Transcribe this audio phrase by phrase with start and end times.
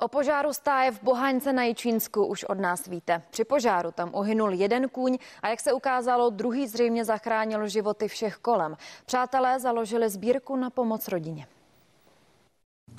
[0.00, 3.22] O požáru stáje v Bohaňce na Jičínsku už od nás víte.
[3.30, 8.36] Při požáru tam uhynul jeden kůň a jak se ukázalo, druhý zřejmě zachránil životy všech
[8.36, 8.76] kolem.
[9.06, 11.46] Přátelé založili sbírku na pomoc rodině.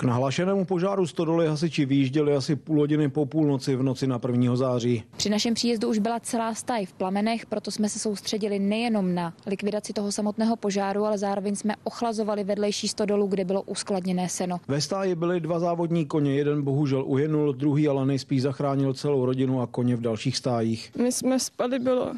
[0.01, 4.55] K nahlášenému požáru stodoly hasiči vyjížděli asi půl hodiny po půlnoci v noci na 1.
[4.55, 5.03] září.
[5.17, 9.33] Při našem příjezdu už byla celá staj v plamenech, proto jsme se soustředili nejenom na
[9.45, 14.59] likvidaci toho samotného požáru, ale zároveň jsme ochlazovali vedlejší stodolu, kde bylo uskladněné seno.
[14.67, 19.61] Ve stáji byly dva závodní koně, jeden bohužel uhynul, druhý ale nejspíš zachránil celou rodinu
[19.61, 20.91] a koně v dalších stájích.
[21.01, 22.13] My jsme spali, bylo,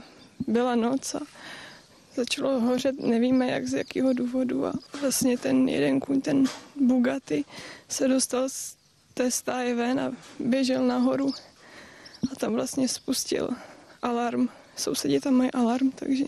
[0.48, 1.20] byla noc a
[2.16, 6.46] začalo hořet, nevíme jak z jakého důvodu a vlastně ten jeden kůň, ten
[6.76, 7.46] Bugatti,
[7.90, 8.76] se dostal z
[9.14, 11.34] té stáje ven a běžel nahoru
[12.32, 13.50] a tam vlastně spustil
[14.02, 14.50] alarm.
[14.76, 16.26] Sousedi tam mají alarm, takže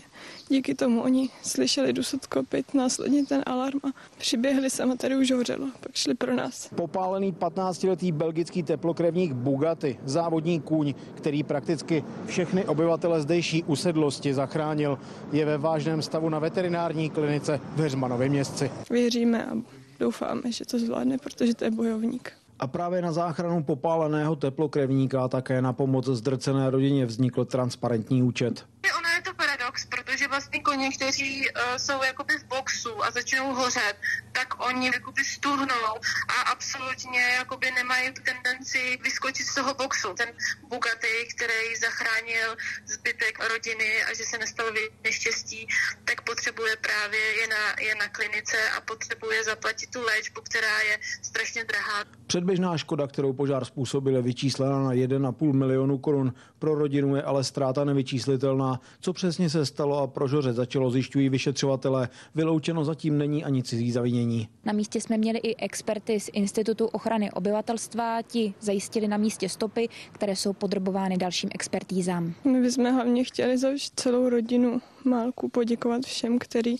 [0.48, 3.88] díky tomu oni slyšeli dusot kopit, následně ten alarm a
[4.18, 6.68] přiběhli sem a tady už hořelo, pak šli pro nás.
[6.74, 14.98] Popálený 15-letý belgický teplokrevník Bugatti, závodní kůň, který prakticky všechny obyvatele zdejší usedlosti zachránil,
[15.32, 18.70] je ve vážném stavu na veterinární klinice v Heřmanově městci.
[18.90, 19.56] Věříme a
[20.00, 22.32] doufáme, že to zvládne, protože to je bojovník.
[22.58, 28.64] A právě na záchranu popáleného teplokrevníka a také na pomoc zdrcené rodině vznikl transparentní účet.
[28.98, 33.54] Ono je to paradox, protože vlastně koně, kteří uh, jsou jakoby v boxu a začnou
[33.54, 33.96] hořet,
[34.32, 35.94] tak oni jakoby stuhnou
[36.28, 40.14] a absolutně jakoby nemají tendenci vyskočit z toho boxu.
[40.14, 40.28] Ten
[40.68, 44.70] Bugatti, který zachránil zbytek rodiny a že se nestalo
[45.04, 45.65] neštěstí,
[46.96, 52.04] právě je na, je na klinice a potřebuje zaplatit tu léčbu, která je strašně drahá.
[52.26, 56.34] Předběžná škoda, kterou požár způsobil, je vyčíslena na 1,5 milionu korun.
[56.58, 58.80] Pro rodinu je ale ztráta nevyčíslitelná.
[59.00, 62.08] Co přesně se stalo a proč hoře začalo, zjišťují vyšetřovatelé.
[62.34, 64.48] Vyloučeno zatím není ani cizí zavinění.
[64.64, 68.22] Na místě jsme měli i experty z Institutu ochrany obyvatelstva.
[68.22, 72.34] Ti zajistili na místě stopy, které jsou podrobovány dalším expertízám.
[72.44, 76.76] My bychom hlavně chtěli za celou rodinu Málku poděkovat všem, který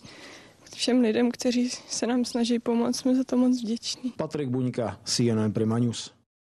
[0.75, 4.13] všem lidem, kteří se nám snaží pomoct, jsme za to moc vděční.
[4.17, 6.16] Patrik Buňka, CNN Prima News.